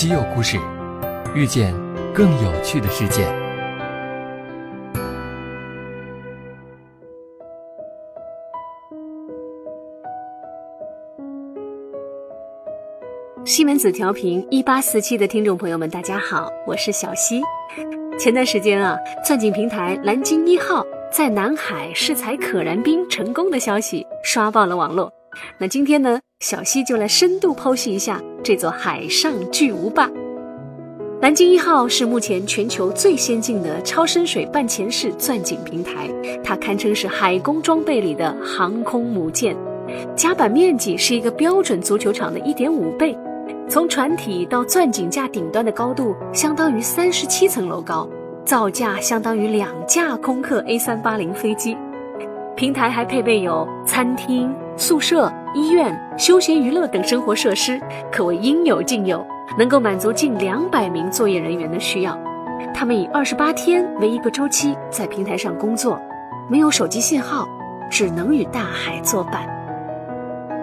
[0.00, 0.56] 稀有故事，
[1.34, 1.74] 遇见
[2.14, 3.30] 更有趣的世界。
[13.44, 17.42] 西门子调频一八四七的听众朋友们，大家好，我是小溪。
[18.18, 20.82] 前段时间啊，钻井平台蓝鲸一号
[21.12, 25.12] 在南海试采可燃冰成功的消息刷爆了网络。
[25.58, 30.08] 那今天呢，小溪就来深度剖析一下这座海上巨无霸。
[31.20, 36.08] 蓝鲸一号是目前全球最先进的超深水半潜式钻井平台，
[36.42, 39.54] 它堪称是海工装备里的航空母舰，
[40.16, 43.14] 甲板面积是一个标准足球场的一点五倍。
[43.68, 48.08] 从船体到钻井架顶端的高度相当于三十七层楼高，
[48.46, 51.76] 造价相当于两架空客 A 三八零飞机。
[52.56, 57.80] 平台还配备有餐厅、宿舍、医院、休闲娱乐等生活设施，
[58.12, 59.26] 可谓应有尽有，
[59.58, 62.16] 能够满足近两百名作业人员的需要。
[62.72, 66.00] 他们以二十八天为一个周期在平台上工作，
[66.48, 67.48] 没有手机信号，
[67.90, 69.44] 只能与大海作伴。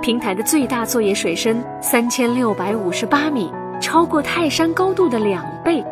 [0.00, 5.82] 平台的最大作业水深三千六百五十八米，超过泰山高度的两倍；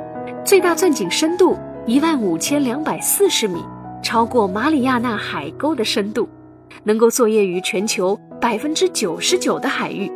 [0.44, 3.64] 最大钻井深度一万五千两百四十米，
[4.00, 6.28] 超过马里亚纳海沟的深度，
[6.84, 10.10] 能够作业于全球百分之九十九的海域。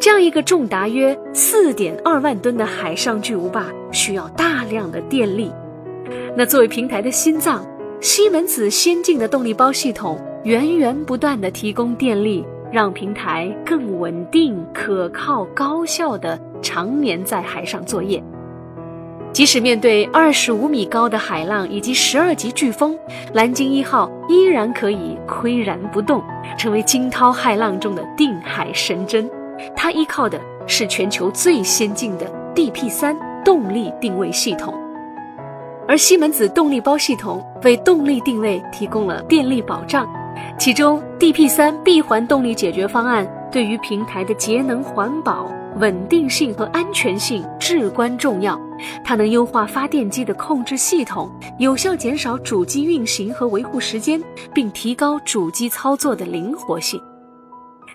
[0.00, 5.50] 这样一个重达约四点二万吨的海上巨无霸，需要大量的电力。
[6.36, 7.66] 那作为平台的心脏，
[8.00, 12.44] 西门子先进的动力包系统源源不断的提供电力。
[12.72, 18.20] 让平台更稳定、可靠、高效的常年在海上作业。
[19.34, 22.96] 即使面对二十五米高的海浪以及十二级飓风，
[23.32, 26.22] 蓝鲸一号依然可以岿然不动，
[26.56, 29.28] 成为惊涛骇浪中的定海神针。
[29.74, 34.72] 它依靠的是全球最先进的 DP 三动力定位系统，
[35.88, 40.08] 而西门子动力包系统为动力定位提供了电力保障。
[40.56, 48.60] 其中，DP 三闭环动力解决方案对于平台的节能环保、稳定性和安全性至关重要。
[49.04, 54.20] 它能优化发电机的控制系统，有效减少主机运行和维护时间，
[54.52, 57.00] 并提高主机操作的灵活性。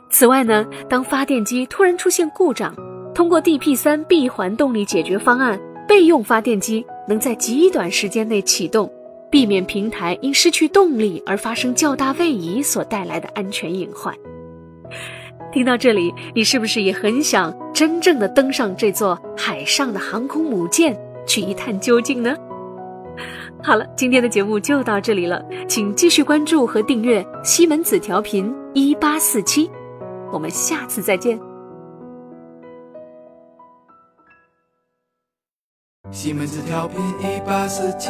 [0.09, 2.74] 此外呢，当发电机突然出现故障，
[3.14, 8.90] 通过 DP 三闭环动力解决方案，备用发电机能在极短时间内启动。
[9.30, 14.16] 避免平台因失去动力而发生较大位移所带来的安全隐患。
[15.52, 20.96] 听到这里，你是不是也很想真正的登上这座海上的航空母舰
[21.26, 22.36] 去一探究竟呢？
[23.64, 29.70] 好了，今天的节目就到这里了，请继续关注和订阅西门子调频一八四七，
[30.32, 31.40] 我们下次再见。
[36.12, 38.10] 西门子调频一八四七。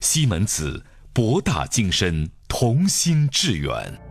[0.00, 0.82] 西门子，
[1.12, 4.07] 博大精深，同心致远。